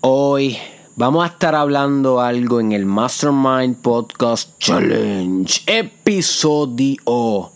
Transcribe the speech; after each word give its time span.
Hoy 0.00 0.58
vamos 0.94 1.24
a 1.24 1.28
estar 1.28 1.54
hablando 1.54 2.20
algo 2.20 2.60
en 2.60 2.72
el 2.72 2.84
Mastermind 2.84 3.76
Podcast 3.76 4.50
Challenge, 4.58 5.62
episodio 5.66 7.50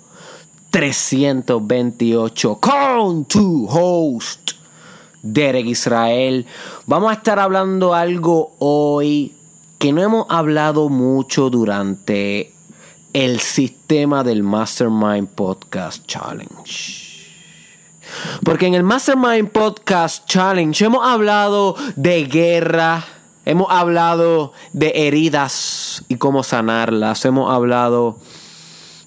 328 0.70 2.58
con 2.58 3.26
tu 3.26 3.66
host 3.68 4.52
Derek 5.22 5.66
Israel. 5.66 6.46
Vamos 6.86 7.10
a 7.10 7.14
estar 7.14 7.38
hablando 7.38 7.94
algo 7.94 8.52
hoy 8.58 9.34
que 9.78 9.92
no 9.92 10.02
hemos 10.02 10.26
hablado 10.30 10.88
mucho 10.88 11.50
durante 11.50 12.54
el 13.12 13.40
sistema 13.40 14.24
del 14.24 14.42
Mastermind 14.42 15.28
Podcast 15.28 16.06
Challenge. 16.06 16.99
Porque 18.44 18.66
en 18.66 18.74
el 18.74 18.82
Mastermind 18.82 19.50
Podcast 19.50 20.26
Challenge 20.26 20.84
hemos 20.84 21.06
hablado 21.06 21.76
de 21.96 22.24
guerra, 22.24 23.04
hemos 23.44 23.68
hablado 23.70 24.52
de 24.72 24.92
heridas 24.94 26.04
y 26.08 26.16
cómo 26.16 26.42
sanarlas, 26.42 27.24
hemos 27.24 27.52
hablado 27.52 28.18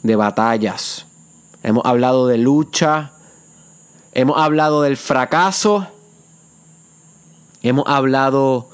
de 0.03 0.15
batallas, 0.15 1.05
hemos 1.63 1.85
hablado 1.85 2.27
de 2.27 2.37
lucha, 2.37 3.11
hemos 4.13 4.37
hablado 4.37 4.81
del 4.81 4.97
fracaso, 4.97 5.87
hemos 7.61 7.85
hablado 7.87 8.69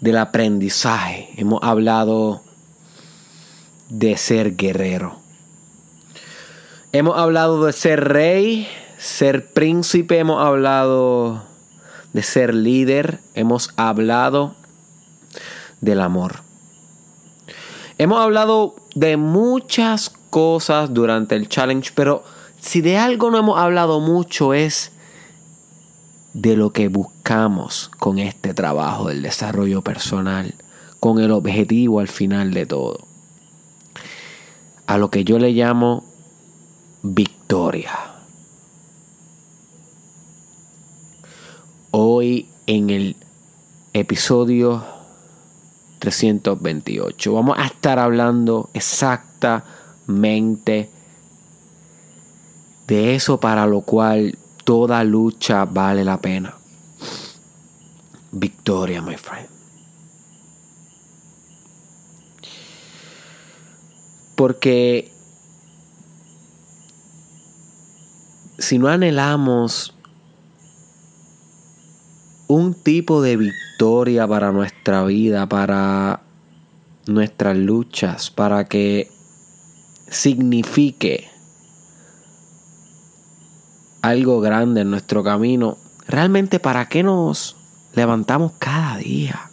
del 0.00 0.18
aprendizaje, 0.18 1.30
hemos 1.36 1.62
hablado 1.62 2.42
de 3.88 4.16
ser 4.16 4.56
guerrero. 4.56 5.20
Hemos 6.92 7.16
hablado 7.16 7.64
de 7.64 7.72
ser 7.72 8.04
rey, 8.04 8.68
ser 9.02 9.52
príncipe, 9.52 10.20
hemos 10.20 10.40
hablado 10.40 11.42
de 12.12 12.22
ser 12.22 12.54
líder, 12.54 13.18
hemos 13.34 13.70
hablado 13.76 14.54
del 15.80 16.00
amor. 16.00 16.42
Hemos 17.98 18.20
hablado 18.20 18.76
de 18.94 19.16
muchas 19.16 20.12
cosas 20.30 20.94
durante 20.94 21.34
el 21.34 21.48
challenge, 21.48 21.90
pero 21.96 22.22
si 22.60 22.80
de 22.80 22.96
algo 22.96 23.32
no 23.32 23.38
hemos 23.38 23.58
hablado 23.58 23.98
mucho 23.98 24.54
es 24.54 24.92
de 26.32 26.54
lo 26.54 26.70
que 26.70 26.86
buscamos 26.86 27.90
con 27.98 28.20
este 28.20 28.54
trabajo 28.54 29.08
del 29.08 29.22
desarrollo 29.22 29.82
personal, 29.82 30.54
con 31.00 31.18
el 31.18 31.32
objetivo 31.32 31.98
al 31.98 32.08
final 32.08 32.54
de 32.54 32.66
todo. 32.66 33.00
A 34.86 34.96
lo 34.96 35.10
que 35.10 35.24
yo 35.24 35.40
le 35.40 35.50
llamo 35.50 36.04
victoria. 37.02 38.12
En 42.22 42.90
el 42.90 43.16
episodio 43.92 44.84
328 45.98 47.32
vamos 47.32 47.58
a 47.58 47.66
estar 47.66 47.98
hablando 47.98 48.70
exactamente 48.74 50.88
de 52.86 53.16
eso 53.16 53.40
para 53.40 53.66
lo 53.66 53.80
cual 53.80 54.38
toda 54.62 55.02
lucha 55.02 55.64
vale 55.64 56.04
la 56.04 56.20
pena. 56.20 56.54
Victoria, 58.30 59.02
my 59.02 59.16
friend. 59.16 59.48
Porque 64.36 65.10
si 68.58 68.78
no 68.78 68.86
anhelamos 68.86 69.96
un 72.52 72.74
tipo 72.74 73.22
de 73.22 73.38
victoria 73.38 74.28
para 74.28 74.52
nuestra 74.52 75.04
vida, 75.04 75.48
para 75.48 76.20
nuestras 77.06 77.56
luchas, 77.56 78.30
para 78.30 78.66
que 78.66 79.10
signifique 80.10 81.30
algo 84.02 84.42
grande 84.42 84.82
en 84.82 84.90
nuestro 84.90 85.24
camino, 85.24 85.78
realmente 86.06 86.60
para 86.60 86.90
qué 86.90 87.02
nos 87.02 87.56
levantamos 87.94 88.52
cada 88.58 88.98
día? 88.98 89.50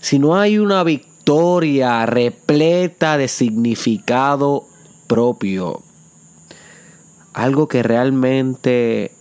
Si 0.00 0.20
no 0.20 0.36
hay 0.36 0.58
una 0.58 0.84
victoria 0.84 2.06
repleta 2.06 3.18
de 3.18 3.26
significado 3.26 4.68
propio, 5.08 5.82
algo 7.32 7.66
que 7.66 7.82
realmente 7.82 9.16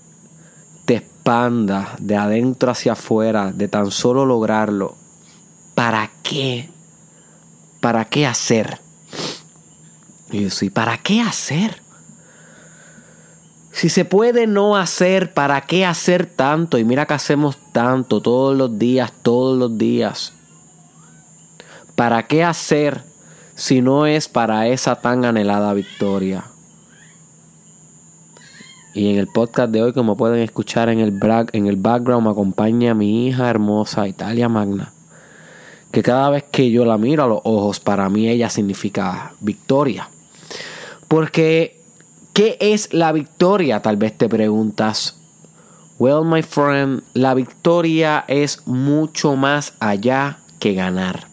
de 1.99 2.17
adentro 2.17 2.71
hacia 2.71 2.93
afuera, 2.93 3.51
de 3.51 3.67
tan 3.67 3.91
solo 3.91 4.25
lograrlo, 4.25 4.95
¿para 5.75 6.09
qué? 6.23 6.71
¿Para 7.79 8.05
qué 8.05 8.25
hacer? 8.25 8.79
Y 10.31 10.49
yo 10.49 10.71
¿para 10.73 10.97
qué 10.97 11.21
hacer? 11.21 11.83
Si 13.71 13.89
se 13.89 14.05
puede 14.05 14.47
no 14.47 14.75
hacer, 14.75 15.31
¿para 15.35 15.61
qué 15.61 15.85
hacer 15.85 16.25
tanto? 16.25 16.79
Y 16.79 16.83
mira 16.83 17.05
que 17.05 17.13
hacemos 17.13 17.59
tanto 17.73 18.21
todos 18.21 18.57
los 18.57 18.79
días, 18.79 19.13
todos 19.21 19.55
los 19.55 19.77
días. 19.77 20.33
¿Para 21.95 22.25
qué 22.25 22.43
hacer 22.43 23.03
si 23.53 23.81
no 23.81 24.07
es 24.07 24.27
para 24.27 24.67
esa 24.67 24.95
tan 24.95 25.25
anhelada 25.25 25.73
victoria? 25.73 26.45
Y 28.93 29.11
en 29.11 29.17
el 29.17 29.27
podcast 29.27 29.71
de 29.71 29.83
hoy, 29.83 29.93
como 29.93 30.17
pueden 30.17 30.41
escuchar 30.41 30.89
en 30.89 30.99
el, 30.99 31.19
en 31.53 31.67
el 31.67 31.75
background, 31.75 32.25
me 32.25 32.31
acompaña 32.31 32.93
mi 32.93 33.27
hija 33.27 33.49
hermosa, 33.49 34.07
Italia 34.07 34.49
Magna. 34.49 34.91
Que 35.91 36.01
cada 36.01 36.29
vez 36.29 36.43
que 36.51 36.71
yo 36.71 36.85
la 36.85 36.97
miro 36.97 37.23
a 37.23 37.27
los 37.27 37.41
ojos, 37.43 37.79
para 37.79 38.09
mí 38.09 38.27
ella 38.27 38.49
significa 38.49 39.33
victoria. 39.39 40.09
Porque, 41.07 41.79
¿qué 42.33 42.57
es 42.59 42.93
la 42.93 43.11
victoria? 43.11 43.81
Tal 43.81 43.97
vez 43.97 44.17
te 44.17 44.27
preguntas. 44.27 45.17
Well, 45.99 46.23
my 46.23 46.41
friend, 46.41 47.03
la 47.13 47.33
victoria 47.33 48.25
es 48.27 48.65
mucho 48.65 49.35
más 49.35 49.73
allá 49.79 50.39
que 50.59 50.73
ganar. 50.73 51.27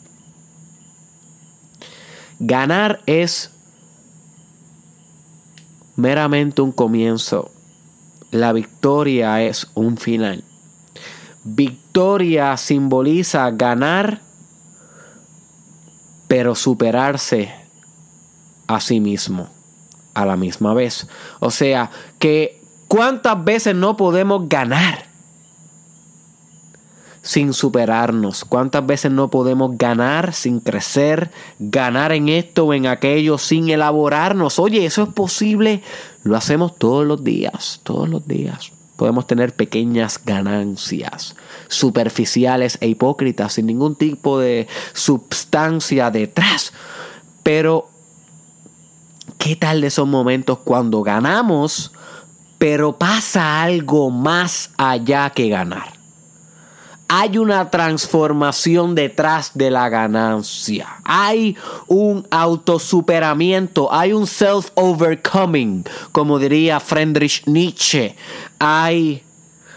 Ganar 2.39 3.01
es 3.07 3.51
meramente 5.97 6.63
un 6.63 6.73
comienzo. 6.73 7.51
La 8.31 8.53
victoria 8.53 9.43
es 9.43 9.71
un 9.75 9.97
final. 9.97 10.45
Victoria 11.45 12.57
simboliza 12.57 13.51
ganar, 13.51 14.21
pero 16.29 16.55
superarse 16.55 17.55
a 18.67 18.81
sí 18.81 19.01
mismo 19.01 19.49
a 20.15 20.25
la 20.25 20.37
misma 20.37 20.73
vez. 20.75 21.07
O 21.41 21.51
sea, 21.51 21.91
que 22.19 22.63
cuántas 22.89 23.45
veces 23.45 23.75
no 23.75 23.97
podemos 23.97 24.49
ganar 24.49 25.07
sin 27.27 27.53
superarnos? 27.53 28.45
¿Cuántas 28.45 28.87
veces 28.87 29.11
no 29.11 29.29
podemos 29.29 29.77
ganar 29.77 30.33
sin 30.33 30.61
crecer, 30.61 31.33
ganar 31.59 32.13
en 32.13 32.29
esto 32.29 32.67
o 32.67 32.73
en 32.73 32.87
aquello 32.87 33.37
sin 33.37 33.69
elaborarnos? 33.69 34.61
Oye, 34.61 34.87
eso 34.87 35.03
es 35.03 35.09
posible. 35.09 35.83
Lo 36.23 36.37
hacemos 36.37 36.77
todos 36.77 37.05
los 37.05 37.25
días, 37.25 37.81
todos 37.83 38.09
los 38.09 38.29
días. 38.29 38.71
Podemos 38.95 39.27
tener 39.27 39.55
pequeñas 39.55 40.21
ganancias 40.25 41.35
superficiales 41.67 42.79
e 42.81 42.87
hipócritas 42.87 43.55
sin 43.55 43.67
ningún 43.67 43.97
tipo 43.97 44.39
de 44.39 44.69
substancia 44.93 46.13
detrás. 46.13 46.73
Pero, 47.43 47.91
¿qué 49.37 49.57
tal 49.57 49.81
de 49.81 49.89
esos 49.89 50.07
momentos 50.07 50.61
cuando 50.61 51.03
ganamos, 51.03 51.91
pero 52.57 52.97
pasa 52.97 53.65
algo 53.65 54.11
más 54.11 54.71
allá 54.79 55.31
que 55.31 55.49
ganar? 55.49 55.96
Hay 57.19 57.39
una 57.39 57.71
transformación 57.71 58.95
detrás 58.95 59.53
de 59.55 59.71
la 59.71 59.89
ganancia. 59.89 61.01
Hay 61.03 61.57
un 61.87 62.29
autosuperamiento, 62.31 63.91
hay 63.91 64.13
un 64.13 64.27
self-overcoming, 64.27 65.89
como 66.13 66.39
diría 66.39 66.79
Friedrich 66.79 67.47
Nietzsche. 67.47 68.15
Hay 68.59 69.23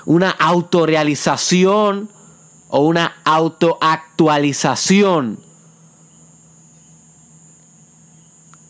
una 0.05 0.31
autorrealización 0.31 2.09
o 2.67 2.81
una 2.81 3.15
autoactualización 3.23 5.39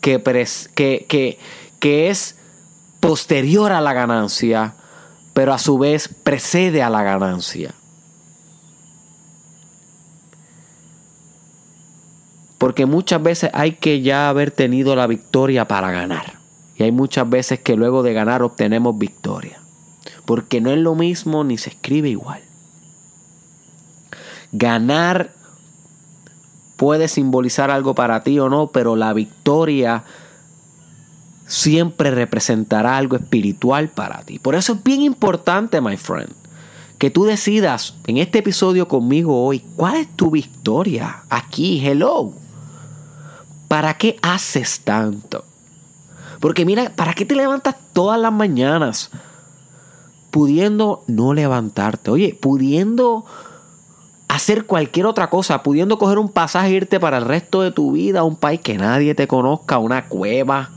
que, 0.00 1.38
es 1.80 2.36
posterior 3.00 3.72
a 3.72 3.80
la 3.80 3.92
ganancia, 3.94 4.74
pero 5.34 5.52
a 5.52 5.58
su 5.58 5.76
vez 5.76 6.08
precede 6.22 6.84
a 6.84 6.90
la 6.90 7.02
ganancia. 7.02 7.74
Porque 12.60 12.84
muchas 12.84 13.22
veces 13.22 13.48
hay 13.54 13.72
que 13.72 14.02
ya 14.02 14.28
haber 14.28 14.50
tenido 14.50 14.94
la 14.94 15.06
victoria 15.06 15.66
para 15.66 15.90
ganar. 15.90 16.34
Y 16.76 16.82
hay 16.82 16.92
muchas 16.92 17.26
veces 17.30 17.58
que 17.60 17.74
luego 17.74 18.02
de 18.02 18.12
ganar 18.12 18.42
obtenemos 18.42 18.98
victoria. 18.98 19.62
Porque 20.26 20.60
no 20.60 20.70
es 20.70 20.76
lo 20.76 20.94
mismo 20.94 21.42
ni 21.42 21.56
se 21.56 21.70
escribe 21.70 22.10
igual. 22.10 22.42
Ganar 24.52 25.32
puede 26.76 27.08
simbolizar 27.08 27.70
algo 27.70 27.94
para 27.94 28.22
ti 28.24 28.38
o 28.38 28.50
no, 28.50 28.66
pero 28.66 28.94
la 28.94 29.14
victoria 29.14 30.04
siempre 31.46 32.10
representará 32.10 32.98
algo 32.98 33.16
espiritual 33.16 33.88
para 33.88 34.20
ti. 34.24 34.38
Por 34.38 34.54
eso 34.54 34.74
es 34.74 34.82
bien 34.82 35.00
importante, 35.00 35.80
my 35.80 35.96
friend, 35.96 36.34
que 36.98 37.08
tú 37.10 37.24
decidas 37.24 37.94
en 38.06 38.18
este 38.18 38.40
episodio 38.40 38.86
conmigo 38.86 39.46
hoy 39.46 39.64
cuál 39.76 39.96
es 39.96 40.14
tu 40.14 40.30
victoria 40.30 41.22
aquí, 41.30 41.80
hello. 41.82 42.34
¿Para 43.70 43.94
qué 43.94 44.16
haces 44.20 44.80
tanto? 44.80 45.44
Porque 46.40 46.64
mira, 46.64 46.90
¿para 46.96 47.14
qué 47.14 47.24
te 47.24 47.36
levantas 47.36 47.76
todas 47.92 48.18
las 48.18 48.32
mañanas? 48.32 49.12
Pudiendo 50.32 51.04
no 51.06 51.34
levantarte. 51.34 52.10
Oye, 52.10 52.36
pudiendo 52.40 53.24
hacer 54.26 54.66
cualquier 54.66 55.06
otra 55.06 55.30
cosa, 55.30 55.62
pudiendo 55.62 55.98
coger 55.98 56.18
un 56.18 56.30
pasaje 56.30 56.70
e 56.70 56.72
irte 56.72 56.98
para 56.98 57.18
el 57.18 57.26
resto 57.26 57.62
de 57.62 57.70
tu 57.70 57.92
vida 57.92 58.20
a 58.20 58.24
un 58.24 58.34
país 58.34 58.60
que 58.60 58.76
nadie 58.76 59.14
te 59.14 59.28
conozca, 59.28 59.78
una 59.78 60.08
cueva. 60.08 60.70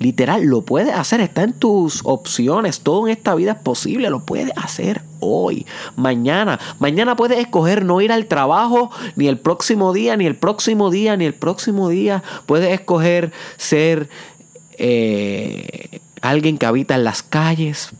Literal, 0.00 0.42
lo 0.42 0.62
puedes 0.62 0.92
hacer, 0.92 1.20
está 1.20 1.44
en 1.44 1.52
tus 1.52 2.00
opciones, 2.02 2.80
todo 2.80 3.06
en 3.06 3.12
esta 3.12 3.36
vida 3.36 3.52
es 3.52 3.60
posible, 3.60 4.10
lo 4.10 4.24
puedes 4.24 4.50
hacer 4.56 5.02
hoy, 5.20 5.66
mañana. 5.96 6.58
Mañana 6.78 7.16
puedes 7.16 7.38
escoger 7.38 7.84
no 7.84 8.00
ir 8.00 8.12
al 8.12 8.26
trabajo, 8.26 8.90
ni 9.16 9.28
el 9.28 9.38
próximo 9.38 9.92
día, 9.92 10.16
ni 10.16 10.26
el 10.26 10.36
próximo 10.36 10.90
día, 10.90 11.16
ni 11.16 11.24
el 11.24 11.34
próximo 11.34 11.88
día. 11.88 12.22
Puedes 12.46 12.72
escoger 12.72 13.32
ser 13.56 14.08
eh, 14.78 16.00
alguien 16.22 16.58
que 16.58 16.66
habita 16.66 16.94
en 16.94 17.04
las 17.04 17.22
calles. 17.22 17.90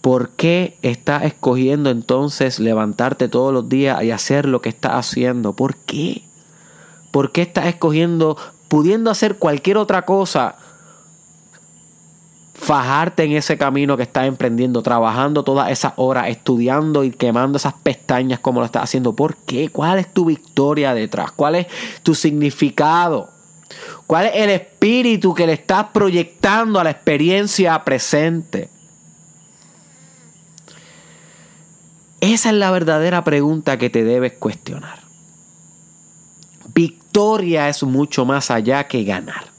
¿Por 0.00 0.30
qué 0.30 0.78
estás 0.80 1.24
escogiendo 1.24 1.90
entonces 1.90 2.58
levantarte 2.58 3.28
todos 3.28 3.52
los 3.52 3.68
días 3.68 4.02
y 4.02 4.10
hacer 4.10 4.46
lo 4.46 4.62
que 4.62 4.70
estás 4.70 4.92
haciendo? 4.92 5.52
¿Por 5.52 5.76
qué? 5.76 6.22
¿Por 7.10 7.32
qué 7.32 7.42
estás 7.42 7.66
escogiendo, 7.66 8.38
pudiendo 8.68 9.10
hacer 9.10 9.36
cualquier 9.36 9.76
otra 9.76 10.06
cosa, 10.06 10.56
fajarte 12.70 13.24
en 13.24 13.32
ese 13.32 13.58
camino 13.58 13.96
que 13.96 14.04
estás 14.04 14.28
emprendiendo, 14.28 14.80
trabajando 14.80 15.42
todas 15.42 15.72
esas 15.72 15.94
horas, 15.96 16.28
estudiando 16.28 17.02
y 17.02 17.10
quemando 17.10 17.56
esas 17.56 17.72
pestañas 17.72 18.38
como 18.38 18.60
lo 18.60 18.66
estás 18.66 18.84
haciendo? 18.84 19.12
¿Por 19.12 19.38
qué? 19.38 19.70
¿Cuál 19.70 19.98
es 19.98 20.14
tu 20.14 20.26
victoria 20.26 20.94
detrás? 20.94 21.32
¿Cuál 21.32 21.56
es 21.56 21.66
tu 22.04 22.14
significado? 22.14 23.30
¿Cuál 24.06 24.26
es 24.26 24.36
el 24.36 24.50
espíritu 24.50 25.34
que 25.34 25.48
le 25.48 25.54
estás 25.54 25.86
proyectando 25.92 26.78
a 26.78 26.84
la 26.84 26.90
experiencia 26.90 27.82
presente? 27.82 28.68
Esa 32.20 32.50
es 32.50 32.54
la 32.54 32.70
verdadera 32.70 33.24
pregunta 33.24 33.78
que 33.78 33.90
te 33.90 34.04
debes 34.04 34.34
cuestionar. 34.34 35.00
Victoria 36.72 37.68
es 37.68 37.82
mucho 37.82 38.24
más 38.24 38.48
allá 38.52 38.86
que 38.86 39.02
ganar. 39.02 39.49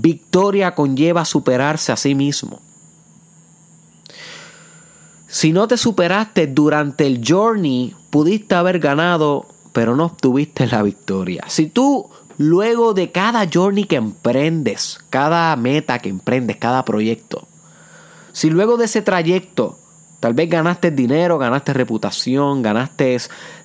Victoria 0.00 0.74
conlleva 0.74 1.24
superarse 1.24 1.92
a 1.92 1.96
sí 1.96 2.14
mismo. 2.14 2.60
Si 5.28 5.52
no 5.52 5.68
te 5.68 5.76
superaste 5.76 6.46
durante 6.46 7.06
el 7.06 7.20
journey, 7.26 7.94
pudiste 8.10 8.54
haber 8.54 8.78
ganado, 8.78 9.46
pero 9.72 9.96
no 9.96 10.06
obtuviste 10.06 10.66
la 10.66 10.82
victoria. 10.82 11.44
Si 11.48 11.66
tú 11.66 12.08
luego 12.38 12.94
de 12.94 13.10
cada 13.12 13.48
journey 13.52 13.84
que 13.84 13.96
emprendes, 13.96 14.98
cada 15.10 15.54
meta 15.56 15.98
que 15.98 16.08
emprendes, 16.08 16.56
cada 16.56 16.84
proyecto, 16.84 17.46
si 18.32 18.50
luego 18.50 18.76
de 18.76 18.86
ese 18.86 19.02
trayecto 19.02 19.78
Tal 20.24 20.32
vez 20.32 20.48
ganaste 20.48 20.90
dinero, 20.90 21.36
ganaste 21.36 21.74
reputación, 21.74 22.62
ganaste 22.62 23.18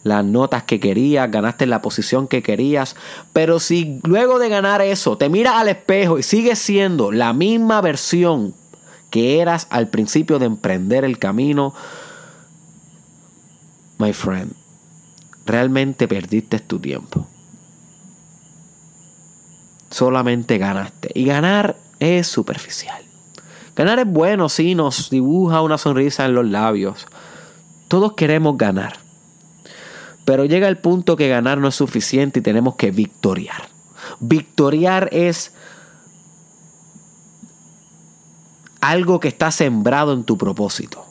las 0.03 0.25
notas 0.25 0.63
que 0.63 0.81
querías, 0.81 1.31
ganaste 1.31 1.65
la 1.65 1.81
posición 1.81 2.27
que 2.27 2.43
querías. 2.43 2.97
Pero 3.31 3.61
si 3.61 4.01
luego 4.03 4.39
de 4.39 4.49
ganar 4.49 4.81
eso 4.81 5.17
te 5.17 5.29
miras 5.29 5.55
al 5.55 5.69
espejo 5.69 6.19
y 6.19 6.23
sigues 6.23 6.59
siendo 6.59 7.13
la 7.13 7.31
misma 7.31 7.79
versión 7.79 8.55
que 9.09 9.39
eras 9.39 9.67
al 9.69 9.87
principio 9.87 10.37
de 10.37 10.47
emprender 10.47 11.05
el 11.05 11.17
camino, 11.17 11.73
my 13.97 14.11
friend, 14.11 14.51
realmente 15.45 16.09
perdiste 16.09 16.59
tu 16.59 16.77
tiempo. 16.77 17.25
Solamente 19.89 20.57
ganaste. 20.57 21.09
Y 21.13 21.23
ganar 21.23 21.77
es 22.01 22.27
superficial. 22.27 23.08
Ganar 23.79 23.99
es 23.99 24.11
bueno, 24.11 24.49
sí, 24.49 24.75
nos 24.75 25.09
dibuja 25.09 25.61
una 25.61 25.77
sonrisa 25.77 26.25
en 26.25 26.33
los 26.33 26.45
labios. 26.45 27.07
Todos 27.87 28.11
queremos 28.11 28.57
ganar. 28.57 28.97
Pero 30.25 30.43
llega 30.43 30.67
el 30.67 30.77
punto 30.77 31.15
que 31.15 31.29
ganar 31.29 31.59
no 31.59 31.69
es 31.69 31.75
suficiente 31.75 32.39
y 32.39 32.43
tenemos 32.43 32.75
que 32.75 32.91
victoriar. 32.91 33.69
Victoriar 34.19 35.07
es 35.13 35.53
algo 38.81 39.21
que 39.21 39.29
está 39.29 39.49
sembrado 39.49 40.11
en 40.11 40.25
tu 40.25 40.37
propósito. 40.37 41.05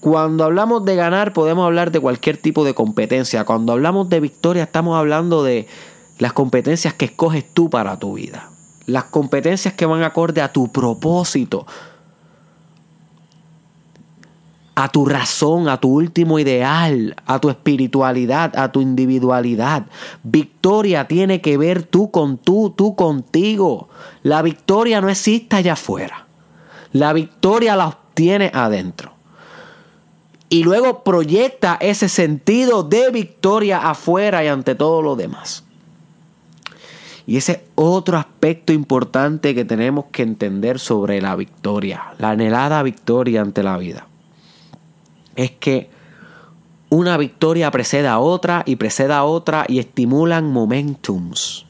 Cuando 0.00 0.44
hablamos 0.44 0.84
de 0.84 0.94
ganar 0.94 1.32
podemos 1.32 1.64
hablar 1.64 1.90
de 1.90 2.00
cualquier 2.00 2.36
tipo 2.36 2.66
de 2.66 2.74
competencia. 2.74 3.46
Cuando 3.46 3.72
hablamos 3.72 4.10
de 4.10 4.20
victoria 4.20 4.64
estamos 4.64 4.98
hablando 4.98 5.42
de 5.42 5.68
las 6.18 6.34
competencias 6.34 6.92
que 6.92 7.06
escoges 7.06 7.46
tú 7.50 7.70
para 7.70 7.98
tu 7.98 8.12
vida 8.12 8.50
las 8.86 9.04
competencias 9.04 9.74
que 9.74 9.86
van 9.86 10.02
acorde 10.02 10.40
a 10.40 10.52
tu 10.52 10.70
propósito, 10.70 11.66
a 14.76 14.88
tu 14.90 15.06
razón, 15.06 15.68
a 15.68 15.80
tu 15.80 15.88
último 15.88 16.38
ideal, 16.38 17.16
a 17.26 17.38
tu 17.40 17.48
espiritualidad, 17.48 18.56
a 18.56 18.70
tu 18.70 18.82
individualidad. 18.82 19.86
Victoria 20.22 21.08
tiene 21.08 21.40
que 21.40 21.56
ver 21.56 21.82
tú 21.82 22.10
con 22.10 22.36
tú, 22.36 22.74
tú 22.76 22.94
contigo. 22.94 23.88
La 24.22 24.42
victoria 24.42 25.00
no 25.00 25.08
existe 25.08 25.56
allá 25.56 25.72
afuera. 25.72 26.26
La 26.92 27.14
victoria 27.14 27.74
la 27.74 27.88
obtiene 27.88 28.50
adentro. 28.54 29.12
Y 30.50 30.62
luego 30.62 31.02
proyecta 31.02 31.78
ese 31.80 32.08
sentido 32.08 32.82
de 32.82 33.10
victoria 33.10 33.90
afuera 33.90 34.44
y 34.44 34.48
ante 34.48 34.74
todo 34.74 35.00
lo 35.00 35.16
demás. 35.16 35.65
Y 37.26 37.36
ese 37.36 37.64
otro 37.74 38.18
aspecto 38.18 38.72
importante 38.72 39.54
que 39.54 39.64
tenemos 39.64 40.06
que 40.12 40.22
entender 40.22 40.78
sobre 40.78 41.20
la 41.20 41.34
victoria, 41.34 42.14
la 42.18 42.30
anhelada 42.30 42.82
victoria 42.84 43.42
ante 43.42 43.64
la 43.64 43.76
vida, 43.78 44.06
es 45.34 45.50
que 45.50 45.90
una 46.88 47.16
victoria 47.16 47.72
precede 47.72 48.06
a 48.06 48.20
otra 48.20 48.62
y 48.64 48.76
precede 48.76 49.12
a 49.12 49.24
otra 49.24 49.64
y 49.68 49.80
estimulan 49.80 50.52
momentums. 50.52 51.66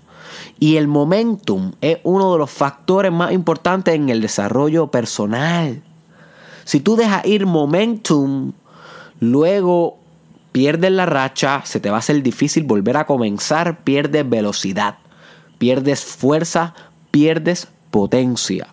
Y 0.58 0.76
el 0.76 0.88
momentum 0.88 1.72
es 1.80 1.98
uno 2.02 2.32
de 2.32 2.38
los 2.38 2.50
factores 2.50 3.10
más 3.10 3.32
importantes 3.32 3.94
en 3.94 4.10
el 4.10 4.20
desarrollo 4.20 4.88
personal. 4.88 5.82
Si 6.64 6.80
tú 6.80 6.96
dejas 6.96 7.24
ir 7.24 7.46
momentum, 7.46 8.52
luego 9.20 9.98
pierdes 10.52 10.92
la 10.92 11.06
racha, 11.06 11.62
se 11.64 11.80
te 11.80 11.88
va 11.88 11.96
a 11.96 12.00
hacer 12.00 12.22
difícil 12.22 12.64
volver 12.64 12.98
a 12.98 13.06
comenzar, 13.06 13.84
pierdes 13.84 14.28
velocidad 14.28 14.98
pierdes 15.58 16.04
fuerza, 16.04 16.74
pierdes 17.10 17.68
potencia. 17.90 18.68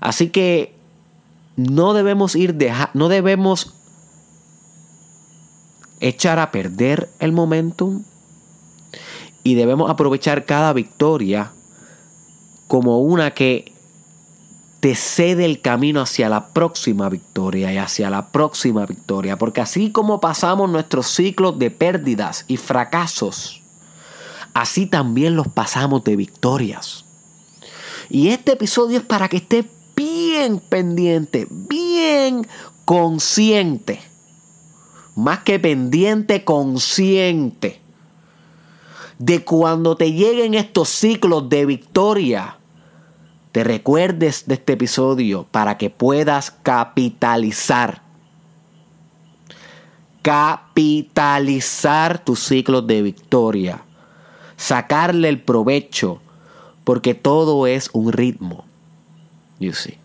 Así 0.00 0.28
que 0.30 0.74
no 1.56 1.94
debemos 1.94 2.36
ir 2.36 2.56
no 2.94 3.08
debemos 3.08 3.74
echar 6.00 6.38
a 6.38 6.50
perder 6.50 7.08
el 7.18 7.32
momentum 7.32 8.04
y 9.42 9.54
debemos 9.54 9.90
aprovechar 9.90 10.44
cada 10.44 10.72
victoria 10.72 11.52
como 12.66 13.00
una 13.00 13.32
que 13.32 13.72
te 14.80 14.94
cede 14.94 15.44
el 15.44 15.60
camino 15.60 16.00
hacia 16.00 16.28
la 16.28 16.48
próxima 16.48 17.08
victoria 17.08 17.72
y 17.72 17.78
hacia 17.78 18.10
la 18.10 18.28
próxima 18.28 18.84
victoria, 18.86 19.38
porque 19.38 19.60
así 19.60 19.90
como 19.90 20.20
pasamos 20.20 20.68
nuestros 20.70 21.06
ciclos 21.06 21.58
de 21.58 21.70
pérdidas 21.70 22.44
y 22.46 22.56
fracasos, 22.56 23.62
así 24.56 24.86
también 24.86 25.36
los 25.36 25.48
pasamos 25.48 26.02
de 26.04 26.16
victorias. 26.16 27.04
Y 28.08 28.28
este 28.28 28.52
episodio 28.52 28.98
es 28.98 29.04
para 29.04 29.28
que 29.28 29.36
estés 29.36 29.66
bien 29.94 30.60
pendiente, 30.60 31.46
bien 31.50 32.46
consciente. 32.86 34.00
Más 35.14 35.40
que 35.40 35.58
pendiente, 35.58 36.42
consciente. 36.44 37.82
De 39.18 39.44
cuando 39.44 39.94
te 39.94 40.12
lleguen 40.12 40.54
estos 40.54 40.88
ciclos 40.88 41.50
de 41.50 41.66
victoria, 41.66 42.58
te 43.52 43.62
recuerdes 43.62 44.46
de 44.46 44.54
este 44.54 44.72
episodio 44.72 45.46
para 45.50 45.76
que 45.76 45.90
puedas 45.90 46.50
capitalizar. 46.50 48.00
Capitalizar 50.22 52.24
tus 52.24 52.40
ciclos 52.40 52.86
de 52.86 53.02
victoria 53.02 53.85
sacarle 54.56 55.28
el 55.28 55.40
provecho, 55.40 56.20
porque 56.84 57.14
todo 57.14 57.66
es 57.66 57.90
un 57.92 58.12
ritmo. 58.12 58.64
You 59.58 59.72
see. 59.72 59.98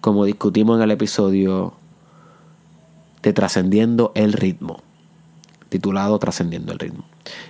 como 0.00 0.24
discutimos 0.24 0.76
en 0.76 0.82
el 0.82 0.90
episodio 0.90 1.74
de 3.22 3.32
Trascendiendo 3.32 4.12
el 4.14 4.32
Ritmo, 4.32 4.82
titulado 5.68 6.18
Trascendiendo 6.18 6.72
el 6.72 6.78
Ritmo. 6.78 7.04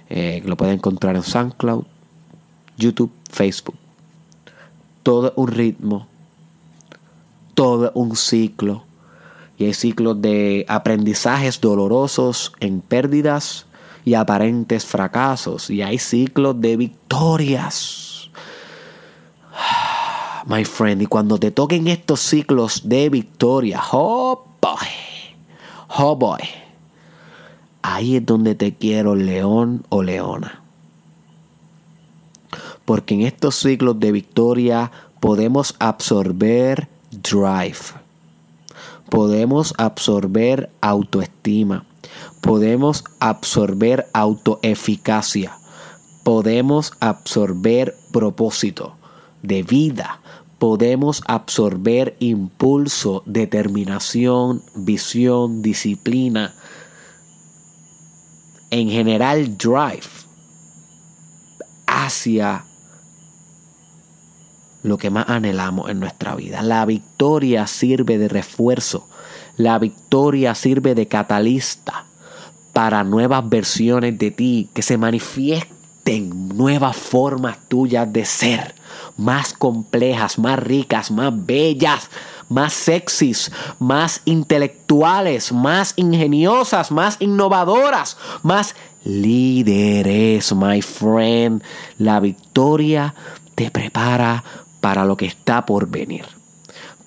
Eh, 0.09 0.43
lo 0.45 0.57
pueden 0.57 0.75
encontrar 0.75 1.17
en 1.17 1.23
SoundCloud, 1.23 1.85
YouTube, 2.77 3.13
Facebook. 3.31 3.77
Todo 5.03 5.33
un 5.37 5.49
ritmo, 5.49 6.07
todo 7.55 7.93
un 7.95 8.17
ciclo. 8.17 8.85
Y 9.57 9.67
hay 9.67 9.75
ciclos 9.75 10.21
de 10.21 10.65
aprendizajes 10.69 11.61
dolorosos 11.61 12.53
en 12.61 12.81
pérdidas 12.81 13.67
y 14.05 14.15
aparentes 14.15 14.85
fracasos. 14.85 15.71
Y 15.71 15.83
hay 15.83 15.99
ciclos 15.99 16.61
de 16.61 16.77
victorias. 16.77 18.31
My 20.47 20.65
friend, 20.65 21.03
y 21.03 21.07
cuando 21.07 21.39
te 21.39 21.51
toquen 21.51 21.89
estos 21.89 22.21
ciclos 22.21 22.89
de 22.89 23.11
victoria, 23.11 23.81
oh 23.93 24.43
boy, 24.61 24.89
oh 25.99 26.17
boy, 26.17 26.41
ahí 27.83 28.17
es 28.17 28.27
donde 28.27 28.55
te 28.55 28.75
quiero, 28.75 29.15
león 29.15 29.85
o 29.91 30.03
leona. 30.03 30.63
Porque 32.85 33.15
en 33.15 33.23
estos 33.23 33.57
ciclos 33.57 34.01
de 34.01 34.13
victoria 34.13 34.91
podemos 35.21 35.77
absorber 35.79 36.89
drive, 37.11 37.79
podemos 39.11 39.75
absorber 39.77 40.71
autoestima, 40.81 41.85
podemos 42.41 43.05
absorber 43.19 44.09
autoeficacia, 44.13 45.59
podemos 46.23 46.93
absorber 47.01 47.97
propósito 48.13 48.97
de 49.43 49.63
vida, 49.63 50.21
podemos 50.59 51.23
absorber 51.27 52.17
impulso, 52.19 53.23
determinación, 53.27 54.63
visión, 54.75 55.63
disciplina, 55.63 56.55
en 58.71 58.89
general 58.89 59.57
drive 59.59 60.07
hacia 61.87 62.65
lo 64.83 64.97
que 64.97 65.11
más 65.11 65.29
anhelamos 65.29 65.91
en 65.91 66.01
nuestra 66.01 66.37
vida. 66.37 66.63
La 66.63 66.87
victoria 66.87 67.67
sirve 67.67 68.17
de 68.17 68.29
refuerzo, 68.29 69.09
la 69.57 69.79
victoria 69.79 70.55
sirve 70.55 70.95
de 70.95 71.09
catalista 71.09 72.07
para 72.81 73.05
nuevas 73.05 73.47
versiones 73.47 74.19
de 74.19 74.31
ti, 74.31 74.71
que 74.73 74.81
se 74.81 74.97
manifiesten 74.97 76.31
nuevas 76.57 76.97
formas 76.97 77.59
tuyas 77.69 78.11
de 78.11 78.25
ser, 78.25 78.75
más 79.19 79.53
complejas, 79.53 80.39
más 80.39 80.59
ricas, 80.59 81.11
más 81.11 81.31
bellas, 81.45 82.09
más 82.49 82.73
sexys, 82.73 83.53
más 83.79 84.23
intelectuales, 84.25 85.53
más 85.53 85.93
ingeniosas, 85.97 86.91
más 86.91 87.19
innovadoras, 87.21 88.17
más 88.43 88.75
líderes, 89.05 90.55
my 90.55 90.81
friend. 90.81 91.63
La 91.99 92.19
victoria 92.19 93.15
te 93.57 93.71
prepara 93.71 94.43
para 94.81 95.05
lo 95.05 95.19
que 95.19 95.27
está 95.27 95.67
por 95.67 95.87
venir. 95.87 96.25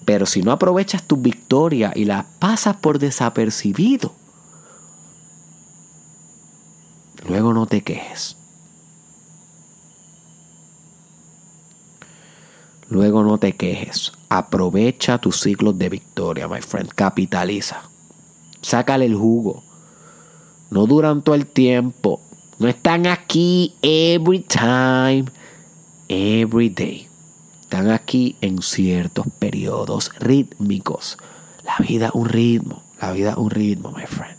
Pero 0.05 0.27
si 0.27 0.43
no 0.43 0.51
aprovechas 0.51 1.01
tu 1.01 1.17
victoria 1.17 1.91
y 1.95 2.05
la 2.05 2.27
pasas 2.37 2.75
por 2.75 2.99
desapercibido, 2.99 4.13
Luego 7.43 7.59
no 7.59 7.65
te 7.65 7.81
quejes. 7.81 8.37
Luego 12.87 13.21
no 13.21 13.37
te 13.37 13.57
quejes. 13.57 14.13
Aprovecha 14.29 15.17
tus 15.17 15.41
ciclos 15.41 15.77
de 15.77 15.89
victoria, 15.89 16.47
my 16.47 16.61
friend. 16.61 16.93
Capitaliza. 16.93 17.81
Sácale 18.61 19.07
el 19.07 19.15
jugo. 19.15 19.61
No 20.69 20.85
duran 20.87 21.21
todo 21.21 21.35
el 21.35 21.45
tiempo. 21.45 22.21
No 22.59 22.69
están 22.69 23.07
aquí 23.07 23.75
every 23.81 24.39
time, 24.39 25.25
every 26.07 26.69
day. 26.69 27.09
Están 27.59 27.89
aquí 27.89 28.37
en 28.39 28.61
ciertos 28.61 29.25
periodos 29.37 30.11
rítmicos. 30.17 31.17
La 31.65 31.75
vida 31.85 32.09
un 32.13 32.29
ritmo. 32.29 32.83
La 33.01 33.11
vida 33.11 33.35
un 33.35 33.49
ritmo, 33.49 33.91
my 33.91 34.05
friend. 34.05 34.32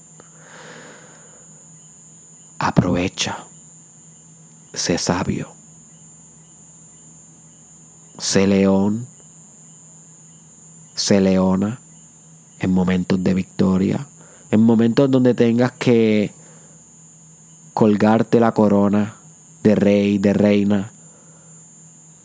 Aprovecha. 2.59 3.47
Sé 4.73 4.99
sabio. 4.99 5.53
Sé 8.19 8.47
león. 8.47 9.07
Sé 10.95 11.21
leona. 11.21 11.81
En 12.59 12.73
momentos 12.73 13.23
de 13.23 13.35
victoria. 13.35 14.07
En 14.51 14.63
momentos 14.63 15.11
donde 15.11 15.35
tengas 15.35 15.73
que 15.73 16.33
colgarte 17.73 18.39
la 18.39 18.53
corona 18.53 19.17
de 19.65 19.75
rey, 19.75 20.19
de 20.19 20.33
reina, 20.33 20.93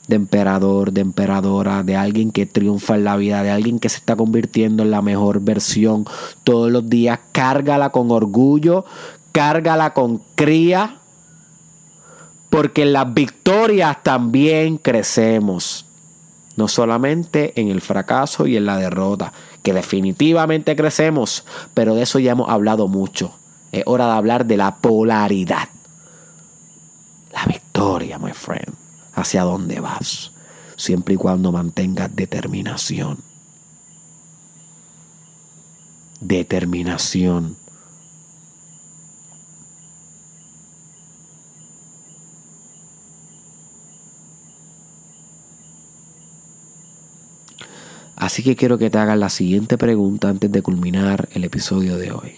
de 0.07 0.15
emperador, 0.15 0.91
de 0.91 1.01
emperadora, 1.01 1.83
de 1.83 1.95
alguien 1.95 2.31
que 2.31 2.45
triunfa 2.45 2.95
en 2.95 3.03
la 3.03 3.15
vida, 3.15 3.43
de 3.43 3.51
alguien 3.51 3.79
que 3.79 3.89
se 3.89 3.97
está 3.97 4.15
convirtiendo 4.15 4.83
en 4.83 4.91
la 4.91 5.01
mejor 5.01 5.39
versión 5.39 6.05
todos 6.43 6.71
los 6.71 6.89
días. 6.89 7.19
Cárgala 7.31 7.91
con 7.91 8.11
orgullo, 8.11 8.85
cárgala 9.31 9.93
con 9.93 10.21
cría, 10.35 10.97
porque 12.49 12.83
en 12.83 12.93
las 12.93 13.13
victorias 13.13 14.03
también 14.03 14.77
crecemos. 14.77 15.85
No 16.55 16.67
solamente 16.67 17.59
en 17.59 17.69
el 17.69 17.79
fracaso 17.79 18.45
y 18.45 18.57
en 18.57 18.65
la 18.65 18.77
derrota, 18.77 19.31
que 19.63 19.73
definitivamente 19.73 20.75
crecemos, 20.75 21.45
pero 21.73 21.95
de 21.95 22.03
eso 22.03 22.19
ya 22.19 22.31
hemos 22.33 22.49
hablado 22.49 22.87
mucho. 22.87 23.33
Es 23.71 23.83
hora 23.85 24.07
de 24.07 24.11
hablar 24.13 24.45
de 24.45 24.57
la 24.57 24.75
polaridad. 24.77 25.69
La 27.31 27.45
victoria, 27.45 28.17
my 28.17 28.33
friend. 28.33 28.75
Hacia 29.13 29.43
dónde 29.43 29.79
vas, 29.79 30.31
siempre 30.75 31.13
y 31.13 31.17
cuando 31.17 31.51
mantengas 31.51 32.13
determinación. 32.15 33.19
Determinación 36.19 37.55
Así 48.29 48.43
que 48.43 48.55
quiero 48.55 48.77
que 48.77 48.91
te 48.91 48.99
hagas 48.99 49.17
la 49.17 49.29
siguiente 49.29 49.75
pregunta 49.75 50.29
antes 50.29 50.51
de 50.51 50.61
culminar 50.61 51.27
el 51.31 51.45
episodio 51.45 51.97
de 51.97 52.11
hoy. 52.11 52.35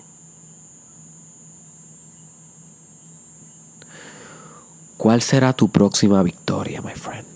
¿Cuál 4.96 5.22
será 5.22 5.52
tu 5.52 5.68
próxima 5.68 6.24
victoria, 6.24 6.82
my 6.82 6.94
friend? 6.94 7.28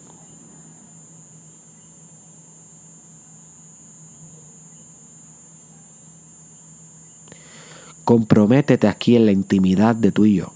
Comprométete 8.05 8.87
aquí 8.87 9.17
en 9.17 9.25
la 9.25 9.33
intimidad 9.33 9.97
de 9.97 10.13
tú 10.13 10.23
y 10.23 10.35
yo. 10.35 10.53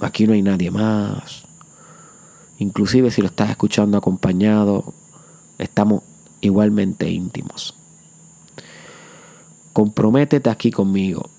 Aquí 0.00 0.26
no 0.26 0.32
hay 0.32 0.42
nadie 0.42 0.72
más. 0.72 1.44
Inclusive 2.58 3.12
si 3.12 3.20
lo 3.20 3.28
estás 3.28 3.50
escuchando 3.50 3.96
acompañado, 3.96 4.92
estamos 5.56 6.09
igualmente 6.40 7.10
íntimos. 7.10 7.74
Comprométete 9.72 10.50
aquí 10.50 10.70
conmigo 10.70 11.30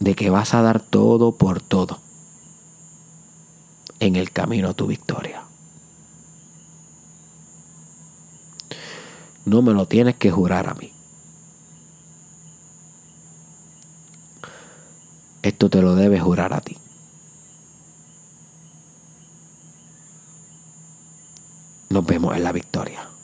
de 0.00 0.14
que 0.14 0.30
vas 0.30 0.54
a 0.54 0.62
dar 0.62 0.80
todo 0.80 1.32
por 1.32 1.60
todo 1.60 2.00
en 4.00 4.16
el 4.16 4.30
camino 4.30 4.70
a 4.70 4.74
tu 4.74 4.86
victoria. 4.86 5.42
No 9.44 9.62
me 9.62 9.72
lo 9.72 9.86
tienes 9.86 10.16
que 10.16 10.30
jurar 10.30 10.68
a 10.68 10.74
mí. 10.74 10.92
Esto 15.42 15.70
te 15.70 15.80
lo 15.80 15.94
debes 15.94 16.22
jurar 16.22 16.52
a 16.52 16.60
ti. 16.60 16.76
Nos 21.88 22.04
vemos 22.18 22.36
en 22.36 22.42
la 22.42 22.50
victoria. 22.50 23.17